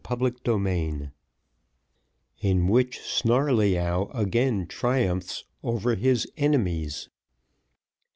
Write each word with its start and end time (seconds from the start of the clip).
Chapter 0.09 0.31
XXXI 0.55 1.11
In 2.39 2.67
which 2.67 3.01
Snarleyyow 3.01 4.09
again 4.15 4.65
triumphs 4.65 5.43
over 5.61 5.93
his 5.93 6.25
enemies. 6.37 7.07